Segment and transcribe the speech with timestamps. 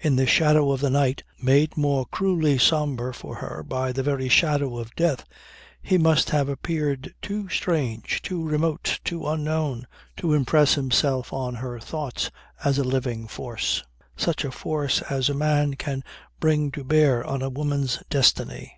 [0.00, 4.26] In the shadow of the night made more cruelly sombre for her by the very
[4.26, 5.24] shadow of death
[5.82, 9.86] he must have appeared too strange, too remote, too unknown
[10.16, 12.30] to impress himself on her thought
[12.64, 13.82] as a living force
[14.16, 16.02] such a force as a man can
[16.40, 18.72] bring to bear on a woman's destiny.